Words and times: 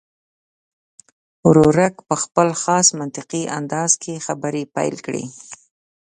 ورورک 1.47 1.95
په 2.07 2.15
خپل 2.23 2.47
خاص 2.63 2.87
منطقي 2.99 3.43
انداز 3.57 3.91
کې 4.03 4.23
خبرې 4.25 4.63
پیل 4.75 4.95
کړې. 5.05 5.23